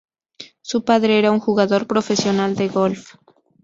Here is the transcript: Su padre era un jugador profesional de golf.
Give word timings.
Su 0.63 0.83
padre 0.83 1.19
era 1.19 1.29
un 1.31 1.39
jugador 1.39 1.85
profesional 1.85 2.55
de 2.55 2.69
golf. 2.69 3.17